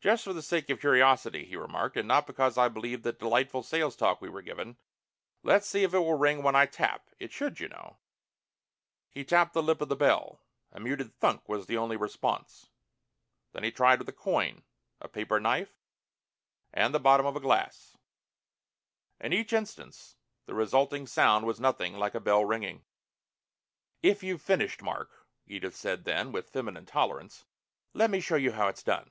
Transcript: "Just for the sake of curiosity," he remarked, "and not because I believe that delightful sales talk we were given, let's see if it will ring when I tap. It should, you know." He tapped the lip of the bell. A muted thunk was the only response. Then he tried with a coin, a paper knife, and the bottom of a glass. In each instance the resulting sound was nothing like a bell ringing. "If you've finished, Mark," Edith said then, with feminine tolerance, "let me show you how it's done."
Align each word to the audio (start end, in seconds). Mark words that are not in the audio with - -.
"Just 0.00 0.24
for 0.24 0.34
the 0.34 0.42
sake 0.42 0.68
of 0.68 0.80
curiosity," 0.80 1.46
he 1.46 1.56
remarked, 1.56 1.96
"and 1.96 2.06
not 2.06 2.26
because 2.26 2.58
I 2.58 2.68
believe 2.68 3.04
that 3.04 3.18
delightful 3.18 3.62
sales 3.62 3.96
talk 3.96 4.20
we 4.20 4.28
were 4.28 4.42
given, 4.42 4.76
let's 5.42 5.66
see 5.66 5.82
if 5.82 5.94
it 5.94 5.98
will 5.98 6.18
ring 6.18 6.42
when 6.42 6.54
I 6.54 6.66
tap. 6.66 7.08
It 7.18 7.32
should, 7.32 7.58
you 7.58 7.68
know." 7.70 7.96
He 9.08 9.24
tapped 9.24 9.54
the 9.54 9.62
lip 9.62 9.80
of 9.80 9.88
the 9.88 9.96
bell. 9.96 10.42
A 10.72 10.78
muted 10.78 11.14
thunk 11.14 11.48
was 11.48 11.64
the 11.64 11.78
only 11.78 11.96
response. 11.96 12.68
Then 13.52 13.62
he 13.64 13.72
tried 13.72 13.98
with 13.98 14.08
a 14.10 14.12
coin, 14.12 14.64
a 15.00 15.08
paper 15.08 15.40
knife, 15.40 15.72
and 16.70 16.92
the 16.94 17.00
bottom 17.00 17.24
of 17.24 17.34
a 17.34 17.40
glass. 17.40 17.96
In 19.20 19.32
each 19.32 19.54
instance 19.54 20.16
the 20.44 20.52
resulting 20.52 21.06
sound 21.06 21.46
was 21.46 21.58
nothing 21.58 21.94
like 21.94 22.14
a 22.14 22.20
bell 22.20 22.44
ringing. 22.44 22.84
"If 24.02 24.22
you've 24.22 24.42
finished, 24.42 24.82
Mark," 24.82 25.26
Edith 25.46 25.74
said 25.74 26.04
then, 26.04 26.30
with 26.30 26.50
feminine 26.50 26.84
tolerance, 26.84 27.46
"let 27.94 28.10
me 28.10 28.20
show 28.20 28.36
you 28.36 28.52
how 28.52 28.68
it's 28.68 28.82
done." 28.82 29.10